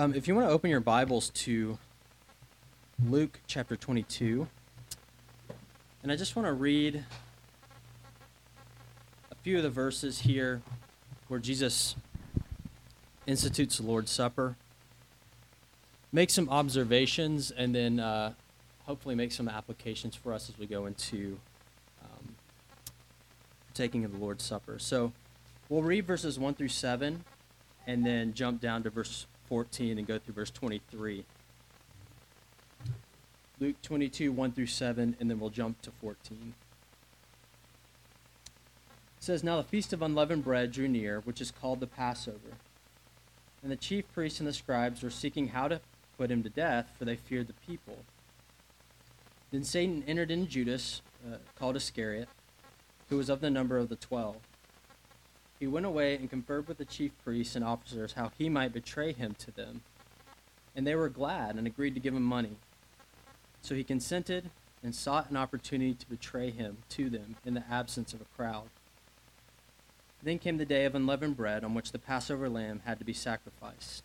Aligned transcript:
Um, 0.00 0.14
if 0.14 0.26
you 0.26 0.34
want 0.34 0.48
to 0.48 0.50
open 0.50 0.70
your 0.70 0.80
Bibles 0.80 1.28
to 1.28 1.78
Luke 3.04 3.38
chapter 3.46 3.76
22, 3.76 4.48
and 6.02 6.10
I 6.10 6.16
just 6.16 6.34
want 6.34 6.48
to 6.48 6.54
read 6.54 7.04
a 9.30 9.34
few 9.42 9.58
of 9.58 9.62
the 9.62 9.68
verses 9.68 10.20
here 10.20 10.62
where 11.28 11.38
Jesus 11.38 11.96
institutes 13.26 13.76
the 13.76 13.82
Lord's 13.82 14.10
Supper, 14.10 14.56
make 16.12 16.30
some 16.30 16.48
observations, 16.48 17.50
and 17.50 17.74
then 17.74 18.00
uh, 18.00 18.32
hopefully 18.86 19.14
make 19.14 19.32
some 19.32 19.50
applications 19.50 20.16
for 20.16 20.32
us 20.32 20.48
as 20.48 20.58
we 20.58 20.64
go 20.64 20.86
into 20.86 21.38
um, 22.02 22.36
taking 23.74 24.06
of 24.06 24.12
the 24.12 24.18
Lord's 24.18 24.44
Supper. 24.44 24.78
So 24.78 25.12
we'll 25.68 25.82
read 25.82 26.06
verses 26.06 26.38
1 26.38 26.54
through 26.54 26.68
7 26.68 27.22
and 27.86 28.06
then 28.06 28.32
jump 28.32 28.62
down 28.62 28.82
to 28.84 28.88
verse 28.88 29.26
14 29.50 29.98
and 29.98 30.06
go 30.06 30.18
through 30.18 30.34
verse 30.34 30.50
23. 30.50 31.24
Luke 33.58 33.82
22, 33.82 34.32
1 34.32 34.52
through 34.52 34.66
7, 34.66 35.16
and 35.20 35.28
then 35.28 35.38
we'll 35.38 35.50
jump 35.50 35.82
to 35.82 35.90
14. 35.90 36.54
It 38.46 38.54
says, 39.18 39.44
Now 39.44 39.56
the 39.56 39.64
feast 39.64 39.92
of 39.92 40.00
unleavened 40.00 40.44
bread 40.44 40.70
drew 40.70 40.88
near, 40.88 41.20
which 41.20 41.42
is 41.42 41.50
called 41.50 41.80
the 41.80 41.86
Passover. 41.86 42.56
And 43.62 43.70
the 43.70 43.76
chief 43.76 44.10
priests 44.14 44.38
and 44.38 44.48
the 44.48 44.52
scribes 44.54 45.02
were 45.02 45.10
seeking 45.10 45.48
how 45.48 45.68
to 45.68 45.80
put 46.16 46.30
him 46.30 46.42
to 46.44 46.48
death, 46.48 46.92
for 46.96 47.04
they 47.04 47.16
feared 47.16 47.48
the 47.48 47.52
people. 47.52 47.98
Then 49.50 49.64
Satan 49.64 50.04
entered 50.06 50.30
into 50.30 50.48
Judas, 50.48 51.02
uh, 51.26 51.38
called 51.58 51.76
Iscariot, 51.76 52.28
who 53.08 53.16
was 53.16 53.28
of 53.28 53.40
the 53.40 53.50
number 53.50 53.76
of 53.76 53.88
the 53.88 53.96
twelve. 53.96 54.36
He 55.60 55.66
went 55.66 55.84
away 55.84 56.16
and 56.16 56.30
conferred 56.30 56.66
with 56.66 56.78
the 56.78 56.86
chief 56.86 57.12
priests 57.22 57.54
and 57.54 57.62
officers 57.62 58.14
how 58.14 58.32
he 58.38 58.48
might 58.48 58.72
betray 58.72 59.12
him 59.12 59.36
to 59.40 59.50
them. 59.50 59.82
And 60.74 60.86
they 60.86 60.94
were 60.94 61.10
glad 61.10 61.56
and 61.56 61.66
agreed 61.66 61.94
to 61.94 62.00
give 62.00 62.14
him 62.14 62.22
money. 62.22 62.56
So 63.60 63.74
he 63.74 63.84
consented 63.84 64.50
and 64.82 64.94
sought 64.94 65.28
an 65.28 65.36
opportunity 65.36 65.92
to 65.92 66.08
betray 66.08 66.50
him 66.50 66.78
to 66.88 67.10
them 67.10 67.36
in 67.44 67.52
the 67.52 67.64
absence 67.70 68.14
of 68.14 68.22
a 68.22 68.36
crowd. 68.36 68.70
Then 70.22 70.38
came 70.38 70.56
the 70.56 70.64
day 70.64 70.86
of 70.86 70.94
unleavened 70.94 71.36
bread 71.36 71.62
on 71.62 71.74
which 71.74 71.92
the 71.92 71.98
Passover 71.98 72.48
lamb 72.48 72.80
had 72.86 72.98
to 72.98 73.04
be 73.04 73.12
sacrificed. 73.12 74.02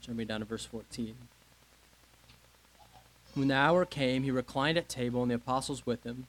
Jumping 0.00 0.26
down 0.26 0.40
to 0.40 0.46
verse 0.46 0.64
14. 0.64 1.14
When 3.34 3.48
the 3.48 3.54
hour 3.54 3.84
came, 3.84 4.22
he 4.22 4.30
reclined 4.30 4.78
at 4.78 4.88
table 4.88 5.20
and 5.20 5.30
the 5.30 5.34
apostles 5.36 5.84
with 5.84 6.04
him. 6.04 6.28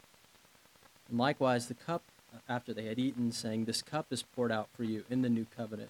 And 1.11 1.19
likewise, 1.19 1.67
the 1.67 1.73
cup 1.73 2.03
uh, 2.33 2.39
after 2.47 2.73
they 2.73 2.85
had 2.85 2.97
eaten, 2.97 3.33
saying, 3.33 3.65
This 3.65 3.81
cup 3.81 4.07
is 4.11 4.23
poured 4.23 4.51
out 4.51 4.69
for 4.73 4.85
you 4.85 5.03
in 5.09 5.21
the 5.21 5.29
new 5.29 5.45
covenant, 5.55 5.89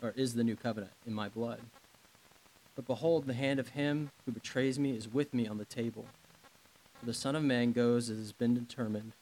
or 0.00 0.14
is 0.16 0.34
the 0.34 0.44
new 0.44 0.54
covenant 0.54 0.92
in 1.04 1.12
my 1.12 1.28
blood. 1.28 1.60
But 2.76 2.86
behold, 2.86 3.26
the 3.26 3.34
hand 3.34 3.58
of 3.58 3.70
him 3.70 4.10
who 4.24 4.30
betrays 4.30 4.78
me 4.78 4.96
is 4.96 5.12
with 5.12 5.34
me 5.34 5.48
on 5.48 5.58
the 5.58 5.64
table. 5.64 6.06
For 7.00 7.06
the 7.06 7.12
Son 7.12 7.34
of 7.34 7.42
Man 7.42 7.72
goes 7.72 8.08
as 8.08 8.18
has 8.18 8.32
been 8.32 8.54
determined, 8.54 9.12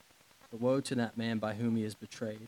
but 0.51 0.61
woe 0.61 0.79
to 0.79 0.93
that 0.95 1.17
man 1.17 1.39
by 1.39 1.55
whom 1.55 1.75
he 1.75 1.83
is 1.83 1.95
betrayed. 1.95 2.47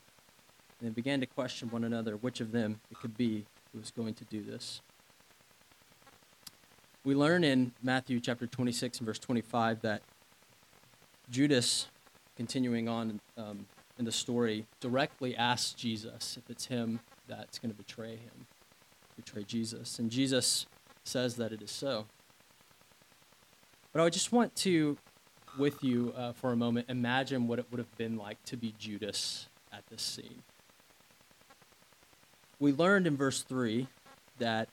And 0.80 0.90
they 0.90 0.90
began 0.90 1.20
to 1.20 1.26
question 1.26 1.72
one 1.72 1.84
another 1.84 2.16
which 2.16 2.40
of 2.40 2.52
them 2.52 2.80
it 2.92 3.00
could 3.00 3.18
be 3.18 3.46
who 3.72 3.80
was 3.80 3.90
going 3.90 4.14
to 4.14 4.26
do 4.26 4.44
this. 4.44 4.82
We 7.04 7.16
learn 7.16 7.44
in 7.44 7.74
Matthew 7.82 8.20
chapter 8.20 8.46
26 8.46 9.00
and 9.00 9.08
verse 9.08 9.20
25 9.20 9.82
that 9.82 10.04
Judas 11.30 11.88
continuing 12.36 12.88
on 12.90 13.20
um, 13.38 13.66
in 13.98 14.06
the 14.06 14.12
story, 14.12 14.66
directly 14.80 15.36
asks 15.36 15.74
Jesus 15.74 16.38
if 16.38 16.50
it's 16.50 16.66
him 16.66 17.00
that's 17.28 17.60
going 17.60 17.72
to 17.72 17.78
betray 17.78 18.16
him, 18.16 18.48
betray 19.16 19.44
Jesus. 19.44 20.00
And 20.00 20.10
Jesus 20.10 20.66
says 21.06 21.36
that 21.36 21.52
it 21.52 21.62
is 21.62 21.72
so. 21.72 22.06
But 23.92 24.02
I 24.02 24.10
just 24.10 24.32
want 24.32 24.56
to, 24.58 24.98
with 25.58 25.84
you 25.84 26.14
uh, 26.18 26.34
for 26.34 26.52
a 26.52 26.56
moment, 26.56 26.88
imagine 26.90 27.48
what 27.48 27.60
it 27.60 27.66
would 27.70 27.78
have 27.78 27.96
been 27.98 28.18
like 28.18 28.44
to 28.46 28.58
be 28.58 28.74
Judas 28.78 29.48
at 29.72 29.86
this 29.88 30.02
scene. 30.02 30.42
We 32.60 32.72
learned 32.72 33.06
in 33.06 33.16
verse 33.16 33.44
3 33.44 33.88
that 34.40 34.70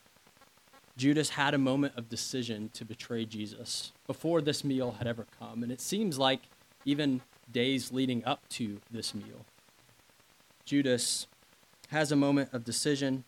Judas 0.97 1.31
had 1.31 1.55
a 1.55 1.59
moment 1.59 1.95
of 1.97 2.09
decision 2.09 2.71
to 2.75 2.85
betray 2.85 3.25
Jesus 3.25 3.93
before 4.07 4.41
this 4.41 4.65
meal 4.65 4.93
had 4.93 5.07
ever 5.07 5.27
come. 5.39 5.63
And 5.63 5.73
it 5.73 5.81
seems 5.81 6.19
like 6.19 6.41
even 6.85 7.21
days 7.53 7.93
leading 7.93 8.25
up 8.25 8.49
to 8.51 8.81
this 8.91 9.15
meal. 9.15 9.47
Judas 10.65 11.27
has 11.89 12.13
a 12.13 12.17
moment 12.17 12.51
of 12.53 12.65
decision 12.65 13.25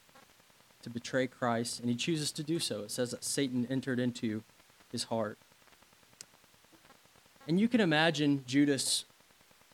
to 0.83 0.91
betray 0.91 1.27
Christ, 1.27 1.81
and 1.81 1.89
he 1.89 1.97
chooses 1.97 2.33
to 2.33 2.43
do 2.43 2.59
so. 2.59 2.83
It 2.83 2.91
says 2.91 3.11
that 3.11 3.25
Satan 3.25 3.67
entered 3.71 3.99
into 3.99 4.43
his 4.91 5.05
heart. 5.05 5.39
And 7.49 7.59
you 7.59 7.69
can 7.69 7.81
imagine 7.81 8.45
Judas 8.47 9.05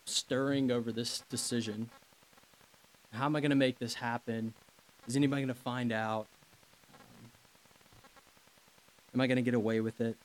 stirring 0.06 0.70
over 0.70 0.90
this 0.90 1.22
decision. 1.28 1.90
How 3.12 3.26
am 3.26 3.36
I 3.36 3.40
going 3.40 3.50
to 3.50 3.56
make 3.56 3.78
this 3.78 3.94
happen? 3.94 4.54
Is 5.06 5.16
anybody 5.16 5.42
going 5.42 5.54
to 5.54 5.60
find 5.60 5.92
out? 5.92 6.26
Am 9.14 9.20
I 9.20 9.26
going 9.26 9.36
to 9.36 9.42
get 9.42 9.54
away 9.54 9.80
with 9.80 10.00
it? 10.00 10.16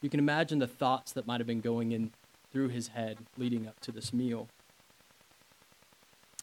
You 0.00 0.10
can 0.10 0.18
imagine 0.18 0.58
the 0.58 0.66
thoughts 0.66 1.12
that 1.12 1.26
might 1.26 1.40
have 1.40 1.46
been 1.46 1.60
going 1.60 1.92
in 1.92 2.10
through 2.52 2.68
his 2.68 2.88
head 2.88 3.18
leading 3.36 3.66
up 3.66 3.80
to 3.80 3.90
this 3.90 4.12
meal. 4.12 4.48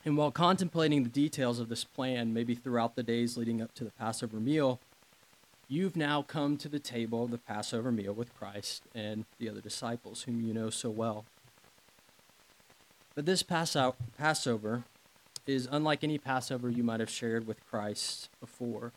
And 0.06 0.18
while 0.18 0.32
contemplating 0.32 1.04
the 1.04 1.10
details 1.10 1.60
of 1.60 1.70
this 1.70 1.84
plan, 1.84 2.34
maybe 2.34 2.56
throughout 2.56 2.96
the 2.96 3.04
days 3.04 3.38
leading 3.38 3.62
up 3.62 3.74
to 3.76 3.84
the 3.84 3.92
Passover 3.92 4.40
meal, 4.40 4.80
you've 5.68 5.96
now 5.96 6.22
come 6.22 6.58
to 6.58 6.70
the 6.70 6.80
table 6.80 7.26
of 7.26 7.32
the 7.32 7.38
Passover 7.38 7.92
meal 7.92 8.14
with 8.14 8.34
Christ 8.34 8.84
and 8.96 9.26
the 9.38 9.50
other 9.50 9.62
disciples 9.62 10.24
whom 10.24 10.42
you 10.42 10.54
know 10.54 10.70
so 10.70 10.90
well. 10.90 11.26
But 13.14 13.26
this 13.26 13.44
Passover 13.44 14.84
is 15.46 15.68
unlike 15.70 16.04
any 16.04 16.18
Passover 16.18 16.70
you 16.70 16.84
might 16.84 17.02
have 17.02 17.10
shared 17.10 17.46
with 17.46 17.66
Christ 17.70 18.30
before. 18.40 18.94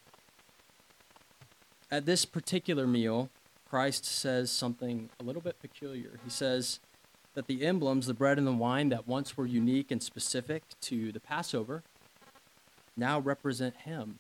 At 1.91 2.07
this 2.07 2.25
particular 2.25 2.87
meal, 2.87 3.29
Christ 3.69 4.05
says 4.05 4.51
something 4.51 5.11
a 5.19 5.25
little 5.25 5.43
bit 5.43 5.59
peculiar. 5.61 6.21
He 6.23 6.31
says, 6.31 6.79
that 7.35 7.47
the 7.47 7.65
emblems, 7.65 8.07
the 8.07 8.15
bread 8.15 8.39
and 8.39 8.47
the 8.47 8.53
wine 8.53 8.89
that 8.91 9.09
once 9.09 9.37
were 9.37 9.47
unique 9.47 9.91
and 9.91 10.03
specific 10.03 10.63
to 10.83 11.13
the 11.13 11.21
Passover, 11.21 11.83
now 12.97 13.19
represent 13.19 13.77
him. 13.79 14.19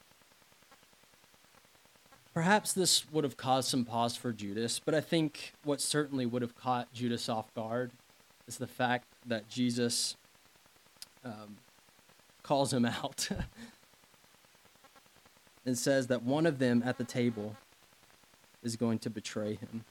Perhaps 2.32 2.72
this 2.72 3.10
would 3.10 3.24
have 3.24 3.36
caused 3.36 3.68
some 3.68 3.84
pause 3.84 4.16
for 4.16 4.32
Judas, 4.32 4.78
but 4.78 4.94
I 4.94 5.02
think 5.02 5.52
what 5.64 5.82
certainly 5.82 6.24
would 6.24 6.40
have 6.40 6.54
caught 6.54 6.92
Judas 6.92 7.28
off 7.28 7.52
guard 7.54 7.92
is 8.46 8.56
the 8.56 8.66
fact 8.66 9.04
that 9.26 9.48
Jesus 9.48 10.16
um, 11.24 11.58
calls 12.42 12.72
him 12.72 12.84
out 12.86 13.28
and 15.66 15.76
says 15.76 16.06
that 16.06 16.22
one 16.22 16.46
of 16.46 16.58
them 16.58 16.82
at 16.86 16.96
the 16.96 17.04
table 17.04 17.56
is 18.62 18.76
going 18.76 18.98
to 19.00 19.10
betray 19.10 19.54
him. 19.56 19.84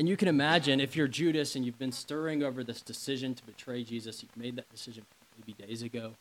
And 0.00 0.08
you 0.08 0.16
can 0.16 0.28
imagine 0.28 0.80
if 0.80 0.96
you're 0.96 1.08
Judas 1.08 1.56
and 1.56 1.62
you've 1.62 1.78
been 1.78 1.92
stirring 1.92 2.42
over 2.42 2.64
this 2.64 2.80
decision 2.80 3.34
to 3.34 3.44
betray 3.44 3.84
Jesus, 3.84 4.22
you've 4.22 4.34
made 4.34 4.56
that 4.56 4.66
decision 4.70 5.04
maybe 5.38 5.52
days 5.62 5.82
ago. 5.82 6.14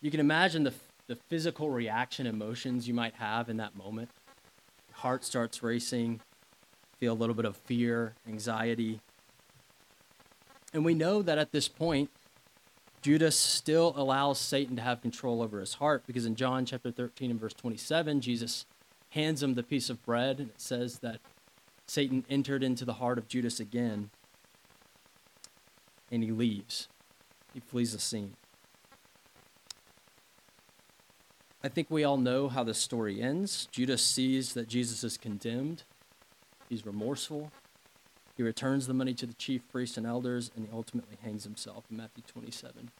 You 0.00 0.10
can 0.10 0.20
imagine 0.20 0.62
the, 0.62 0.72
the 1.06 1.16
physical 1.16 1.68
reaction, 1.68 2.26
emotions 2.26 2.88
you 2.88 2.94
might 2.94 3.12
have 3.16 3.50
in 3.50 3.58
that 3.58 3.76
moment. 3.76 4.08
Your 4.88 4.96
heart 4.96 5.22
starts 5.22 5.62
racing, 5.62 6.22
feel 6.98 7.12
a 7.12 7.20
little 7.20 7.34
bit 7.34 7.44
of 7.44 7.58
fear, 7.58 8.14
anxiety. 8.26 9.02
And 10.72 10.82
we 10.82 10.94
know 10.94 11.20
that 11.20 11.36
at 11.36 11.52
this 11.52 11.68
point, 11.68 12.08
Judas 13.02 13.38
still 13.38 13.92
allows 13.98 14.38
Satan 14.38 14.76
to 14.76 14.82
have 14.82 15.02
control 15.02 15.42
over 15.42 15.60
his 15.60 15.74
heart 15.74 16.04
because 16.06 16.24
in 16.24 16.36
John 16.36 16.64
chapter 16.64 16.90
13 16.90 17.32
and 17.32 17.38
verse 17.38 17.52
27, 17.52 18.22
Jesus 18.22 18.64
hands 19.10 19.42
him 19.42 19.56
the 19.56 19.62
piece 19.62 19.90
of 19.90 20.02
bread 20.06 20.38
and 20.38 20.48
it 20.48 20.58
says 20.62 21.00
that 21.00 21.20
Satan 21.90 22.24
entered 22.30 22.62
into 22.62 22.84
the 22.84 22.92
heart 22.92 23.18
of 23.18 23.26
Judas 23.26 23.58
again, 23.58 24.10
and 26.08 26.22
he 26.22 26.30
leaves. 26.30 26.86
He 27.52 27.58
flees 27.58 27.92
the 27.92 27.98
scene. 27.98 28.36
I 31.64 31.68
think 31.68 31.88
we 31.90 32.04
all 32.04 32.16
know 32.16 32.48
how 32.48 32.62
this 32.62 32.78
story 32.78 33.20
ends. 33.20 33.66
Judas 33.72 34.04
sees 34.04 34.54
that 34.54 34.68
Jesus 34.68 35.02
is 35.02 35.16
condemned, 35.16 35.82
he's 36.68 36.86
remorseful. 36.86 37.50
He 38.36 38.44
returns 38.44 38.86
the 38.86 38.94
money 38.94 39.12
to 39.14 39.26
the 39.26 39.34
chief 39.34 39.68
priests 39.72 39.96
and 39.96 40.06
elders, 40.06 40.52
and 40.54 40.66
he 40.66 40.72
ultimately 40.72 41.18
hangs 41.20 41.42
himself 41.42 41.86
in 41.90 41.96
Matthew 41.96 42.22
27. 42.24 42.92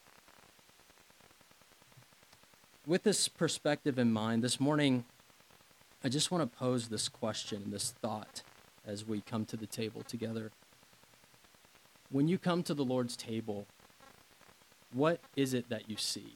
With 2.88 3.04
this 3.04 3.28
perspective 3.28 4.00
in 4.00 4.12
mind, 4.12 4.42
this 4.42 4.58
morning, 4.58 5.04
I 6.02 6.08
just 6.08 6.32
want 6.32 6.42
to 6.42 6.58
pose 6.58 6.88
this 6.88 7.08
question, 7.08 7.70
this 7.70 7.92
thought, 8.02 8.42
as 8.90 9.06
we 9.06 9.20
come 9.20 9.44
to 9.46 9.56
the 9.56 9.66
table 9.66 10.02
together. 10.02 10.50
When 12.10 12.26
you 12.26 12.38
come 12.38 12.62
to 12.64 12.74
the 12.74 12.84
Lord's 12.84 13.16
table, 13.16 13.66
what 14.92 15.20
is 15.36 15.54
it 15.54 15.68
that 15.70 15.88
you 15.88 15.96
see? 15.96 16.34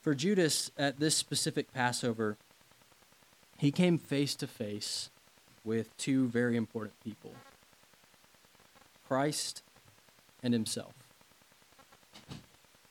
For 0.00 0.14
Judas, 0.14 0.70
at 0.78 1.00
this 1.00 1.16
specific 1.16 1.72
Passover, 1.72 2.36
he 3.58 3.70
came 3.70 3.98
face 3.98 4.34
to 4.36 4.46
face 4.46 5.10
with 5.64 5.96
two 5.96 6.28
very 6.28 6.56
important 6.56 6.94
people 7.04 7.34
Christ 9.06 9.62
and 10.42 10.52
himself. 10.52 10.94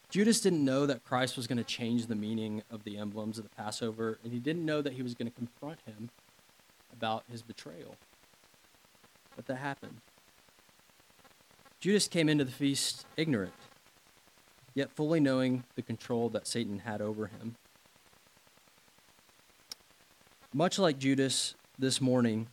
Judas 0.09 0.41
didn't 0.41 0.63
know 0.63 0.85
that 0.85 1.05
Christ 1.05 1.37
was 1.37 1.47
going 1.47 1.57
to 1.57 1.63
change 1.63 2.07
the 2.07 2.15
meaning 2.15 2.63
of 2.69 2.83
the 2.83 2.97
emblems 2.97 3.37
of 3.37 3.45
the 3.45 3.55
Passover, 3.55 4.19
and 4.23 4.33
he 4.33 4.39
didn't 4.39 4.65
know 4.65 4.81
that 4.81 4.93
he 4.93 5.01
was 5.01 5.13
going 5.13 5.29
to 5.29 5.35
confront 5.35 5.79
him 5.85 6.09
about 6.93 7.23
his 7.29 7.41
betrayal. 7.41 7.95
But 9.35 9.45
that 9.47 9.55
happened. 9.55 9.97
Judas 11.79 12.07
came 12.07 12.29
into 12.29 12.43
the 12.43 12.51
feast 12.51 13.05
ignorant 13.17 13.53
yet 14.73 14.91
fully 14.91 15.19
knowing 15.19 15.63
the 15.75 15.81
control 15.81 16.29
that 16.29 16.47
Satan 16.47 16.79
had 16.79 17.01
over 17.01 17.27
him. 17.27 17.55
Much 20.53 20.77
like 20.77 20.97
Judas 20.97 21.55
this 21.77 22.01
morning, 22.01 22.47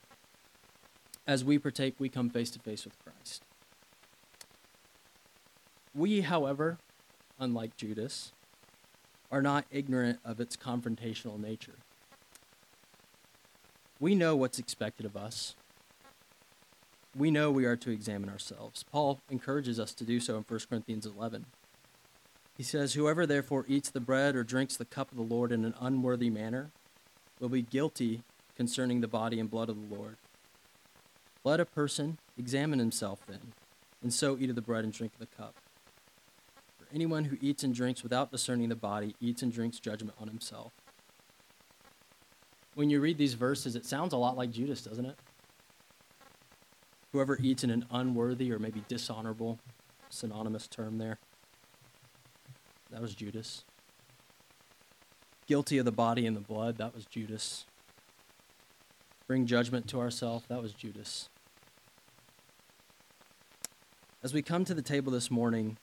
as 1.26 1.44
we 1.44 1.58
partake, 1.58 1.94
we 1.98 2.08
come 2.08 2.30
face 2.30 2.50
to 2.50 2.58
face 2.58 2.84
with 2.84 2.94
Christ. 3.04 3.42
We, 5.94 6.20
however, 6.20 6.78
unlike 7.38 7.76
Judas, 7.76 8.32
are 9.30 9.42
not 9.42 9.64
ignorant 9.70 10.20
of 10.24 10.40
its 10.40 10.56
confrontational 10.56 11.38
nature. 11.38 11.74
We 14.00 14.14
know 14.14 14.36
what's 14.36 14.58
expected 14.58 15.04
of 15.04 15.16
us. 15.16 15.56
We 17.16 17.32
know 17.32 17.50
we 17.50 17.64
are 17.64 17.76
to 17.76 17.90
examine 17.90 18.30
ourselves. 18.30 18.84
Paul 18.84 19.20
encourages 19.28 19.80
us 19.80 19.92
to 19.94 20.04
do 20.04 20.20
so 20.20 20.36
in 20.36 20.44
1 20.46 20.60
Corinthians 20.70 21.04
11. 21.04 21.46
He 22.56 22.62
says, 22.62 22.94
Whoever 22.94 23.26
therefore 23.26 23.64
eats 23.66 23.90
the 23.90 24.00
bread 24.00 24.36
or 24.36 24.44
drinks 24.44 24.76
the 24.76 24.84
cup 24.84 25.10
of 25.10 25.16
the 25.16 25.22
Lord 25.22 25.50
in 25.50 25.64
an 25.64 25.74
unworthy 25.80 26.30
manner 26.30 26.70
will 27.40 27.48
be 27.48 27.62
guilty 27.62 28.22
concerning 28.56 29.00
the 29.00 29.08
body 29.08 29.40
and 29.40 29.50
blood 29.50 29.68
of 29.68 29.76
the 29.76 29.94
Lord. 29.94 30.16
Let 31.42 31.60
a 31.60 31.64
person 31.64 32.18
examine 32.36 32.78
himself 32.78 33.20
then, 33.26 33.52
and 34.02 34.12
so 34.12 34.36
eat 34.38 34.50
of 34.50 34.56
the 34.56 34.62
bread 34.62 34.84
and 34.84 34.92
drink 34.92 35.12
of 35.14 35.20
the 35.20 35.36
cup. 35.36 35.54
For 36.78 36.86
anyone 36.94 37.26
who 37.26 37.38
eats 37.40 37.64
and 37.64 37.74
drinks 37.74 38.02
without 38.02 38.30
discerning 38.30 38.68
the 38.68 38.76
body 38.76 39.16
eats 39.20 39.42
and 39.42 39.52
drinks 39.52 39.80
judgment 39.80 40.16
on 40.20 40.28
himself. 40.28 40.72
When 42.78 42.90
you 42.90 43.00
read 43.00 43.18
these 43.18 43.34
verses, 43.34 43.74
it 43.74 43.84
sounds 43.84 44.12
a 44.12 44.16
lot 44.16 44.36
like 44.36 44.52
Judas, 44.52 44.82
doesn't 44.82 45.04
it? 45.04 45.16
Whoever 47.10 47.36
eats 47.42 47.64
in 47.64 47.70
an 47.70 47.84
unworthy 47.90 48.52
or 48.52 48.60
maybe 48.60 48.84
dishonorable, 48.86 49.58
synonymous 50.10 50.68
term 50.68 50.98
there. 50.98 51.18
That 52.92 53.02
was 53.02 53.16
Judas. 53.16 53.64
Guilty 55.48 55.78
of 55.78 55.86
the 55.86 55.90
body 55.90 56.24
and 56.24 56.36
the 56.36 56.40
blood. 56.40 56.78
That 56.78 56.94
was 56.94 57.04
Judas. 57.04 57.64
Bring 59.26 59.44
judgment 59.44 59.88
to 59.88 59.98
ourselves. 59.98 60.44
That 60.46 60.62
was 60.62 60.72
Judas. 60.72 61.28
As 64.22 64.32
we 64.32 64.40
come 64.40 64.64
to 64.64 64.74
the 64.74 64.82
table 64.82 65.10
this 65.10 65.32
morning, 65.32 65.78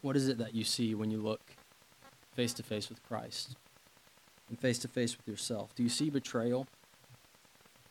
what 0.00 0.16
is 0.16 0.26
it 0.26 0.38
that 0.38 0.54
you 0.54 0.64
see 0.64 0.94
when 0.94 1.10
you 1.10 1.18
look 1.18 1.42
face 2.34 2.54
to 2.54 2.62
face 2.62 2.88
with 2.88 3.02
Christ 3.02 3.56
and 4.48 4.58
face 4.58 4.78
to 4.80 4.88
face 4.88 5.16
with 5.16 5.26
yourself? 5.26 5.74
Do 5.74 5.82
you 5.82 5.88
see 5.88 6.10
betrayal? 6.10 6.66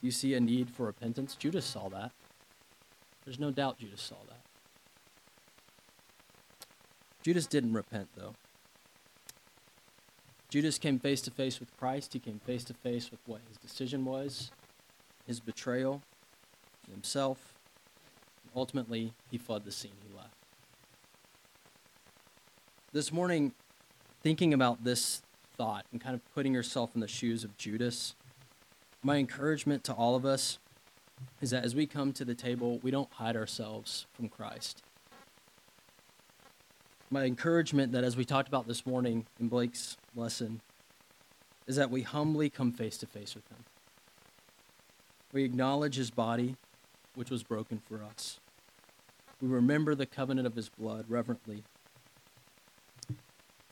Do 0.02 0.07
you 0.07 0.12
see 0.12 0.34
a 0.34 0.40
need 0.40 0.69
for 0.69 0.86
repentance? 0.86 1.36
Judas 1.36 1.66
saw 1.66 1.90
that. 1.90 2.12
There's 3.24 3.40
no 3.40 3.52
doubt 3.52 3.80
Judas 3.80 4.02
saw 4.02 4.18
that. 4.28 4.42
Judas 7.24 7.48
didn't 7.48 7.74
repent, 7.74 8.10
though. 8.16 8.36
Judas 10.50 10.78
came 10.78 11.00
face 11.00 11.22
to 11.22 11.31
face 11.31 11.60
with 11.60 11.75
Christ. 11.75 12.13
He 12.13 12.19
came 12.19 12.40
face 12.40 12.63
to 12.66 12.74
face 12.74 13.10
with 13.10 13.19
what 13.25 13.42
his 13.48 13.57
decision 13.57 14.06
was, 14.06 14.52
his 15.25 15.40
betrayal, 15.40 16.04
himself. 16.90 17.56
Ultimately, 18.56 19.13
he 19.31 19.38
fled 19.38 19.66
the 19.66 19.72
scene. 19.72 19.92
He 20.07 20.16
left. 20.16 20.36
This 22.94 23.12
morning, 23.12 23.54
thinking 24.22 24.54
about 24.54 24.84
this 24.84 25.22
thought 25.57 25.86
and 25.92 26.02
kind 26.02 26.16
of 26.16 26.22
putting 26.34 26.54
yourself 26.54 26.92
in 26.96 27.02
the 27.02 27.07
shoes 27.07 27.44
of 27.44 27.57
Judas, 27.57 28.16
my 29.04 29.18
encouragement 29.18 29.84
to 29.86 29.94
all 29.94 30.16
of 30.16 30.25
us 30.25 30.60
is 31.42 31.52
that 31.52 31.63
as 31.63 31.75
we 31.75 31.86
come 31.86 32.12
to 32.13 32.25
the 32.25 32.36
table, 32.36 32.80
we 32.84 32.92
don't 32.92 33.12
hide 33.13 33.36
ourselves 33.36 34.06
from 34.13 34.30
Christ 34.30 34.84
my 37.16 37.24
encouragement 37.24 37.92
that 37.92 38.04
as 38.04 38.18
we 38.18 38.25
talked 38.25 38.48
about 38.48 38.68
this 38.68 38.86
morning 38.86 39.25
in 39.40 39.48
Blake's 39.48 39.98
lesson 40.16 40.62
is 41.68 41.75
that 41.75 41.90
we 41.90 42.02
humbly 42.02 42.50
come 42.50 42.72
face 42.72 42.98
to 42.98 43.06
face 43.06 43.36
with 43.36 43.48
him. 43.50 43.63
We 45.31 45.44
acknowledge 45.44 45.96
his 45.96 46.12
body, 46.12 46.56
which 47.16 47.30
was 47.30 47.44
broken 47.44 47.80
for 47.80 48.04
us. 48.04 48.40
We 49.42 49.48
remember 49.48 49.96
the 49.96 50.06
covenant 50.06 50.48
of 50.48 50.56
his 50.56 50.69
blood 50.69 51.06
reverently. 51.07 51.63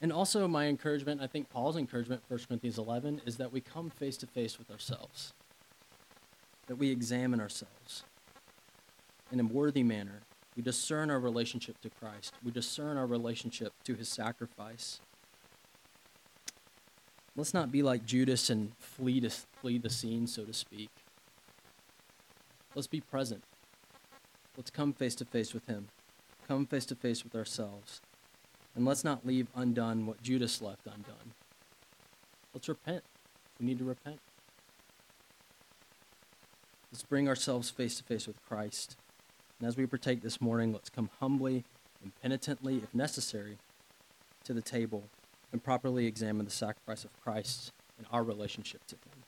And 0.03 0.13
also, 0.13 0.47
my 0.47 0.67
encouragement, 0.67 1.19
I 1.21 1.27
think 1.27 1.49
Paul's 1.49 1.77
encouragement, 1.77 2.21
1 2.27 2.41
Corinthians 2.47 2.77
11, 2.77 3.21
is 3.25 3.37
that 3.37 3.51
we 3.51 3.59
come 3.59 3.89
face 3.89 4.17
to 4.17 4.27
face 4.27 4.59
with 4.59 4.69
ourselves, 4.69 5.33
that 6.67 6.75
we 6.75 6.91
examine 6.91 7.39
ourselves 7.39 8.03
in 9.33 9.39
a 9.39 9.43
worthy 9.43 9.83
manner, 9.83 10.21
we 10.55 10.61
discern 10.61 11.09
our 11.09 11.19
relationship 11.19 11.81
to 11.81 11.89
Christ. 11.89 12.35
We 12.43 12.51
discern 12.51 12.97
our 12.97 13.07
relationship 13.07 13.73
to 13.85 13.95
his 13.95 14.07
sacrifice. 14.07 15.01
Let's 17.35 17.53
not 17.53 17.71
be 17.71 17.81
like 17.81 18.05
Judas 18.05 18.51
and 18.51 18.77
flee 18.77 19.19
to 19.21 19.31
flee 19.31 19.79
the 19.79 19.89
scene, 19.89 20.27
so 20.27 20.43
to 20.43 20.53
speak. 20.53 20.91
Let's 22.75 22.87
be 22.87 23.01
present. 23.01 23.43
Let's 24.55 24.69
come 24.69 24.93
face 24.93 25.15
to 25.15 25.25
face 25.25 25.51
with 25.51 25.65
him. 25.65 25.87
Come 26.47 26.67
face 26.67 26.85
to 26.87 26.95
face 26.95 27.23
with 27.23 27.35
ourselves. 27.35 28.01
And 28.75 28.85
let's 28.85 29.03
not 29.03 29.25
leave 29.25 29.47
undone 29.55 30.05
what 30.05 30.21
Judas 30.21 30.61
left 30.61 30.85
undone. 30.85 31.33
Let's 32.53 32.67
repent. 32.67 33.03
We 33.59 33.65
need 33.65 33.79
to 33.79 33.85
repent. 33.85 34.19
Let's 36.91 37.03
bring 37.03 37.27
ourselves 37.27 37.69
face 37.69 37.97
to 37.97 38.03
face 38.03 38.27
with 38.27 38.43
Christ. 38.47 38.97
And 39.59 39.67
as 39.67 39.77
we 39.77 39.85
partake 39.85 40.21
this 40.21 40.41
morning, 40.41 40.73
let's 40.73 40.89
come 40.89 41.09
humbly 41.19 41.63
and 42.01 42.11
penitently, 42.21 42.77
if 42.77 42.93
necessary, 42.93 43.57
to 44.43 44.53
the 44.53 44.61
table 44.61 45.03
and 45.51 45.63
properly 45.63 46.05
examine 46.05 46.45
the 46.45 46.51
sacrifice 46.51 47.03
of 47.03 47.11
Christ 47.21 47.71
and 47.97 48.05
our 48.11 48.23
relationship 48.23 48.85
to 48.87 48.95
Him. 48.95 49.22